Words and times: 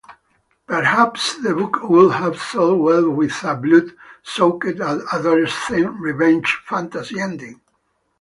Perhaps 0.65 1.43
the 1.43 1.53
book 1.53 1.81
would 1.83 2.13
have 2.13 2.41
sold 2.41 2.81
well 2.81 3.07
with 3.07 3.43
a 3.43 3.53
blood-soaked 3.55 4.79
adolescent 4.81 5.93
revenge 5.99 6.59
fantasy 6.65 7.19
ending. 7.21 7.61